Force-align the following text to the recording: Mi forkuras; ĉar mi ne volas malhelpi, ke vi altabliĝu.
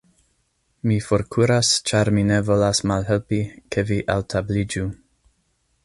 Mi 0.91 0.95
forkuras; 1.07 1.69
ĉar 1.91 2.11
mi 2.17 2.23
ne 2.31 2.39
volas 2.47 2.81
malhelpi, 2.93 3.41
ke 3.77 3.85
vi 3.91 4.01
altabliĝu. 4.15 4.89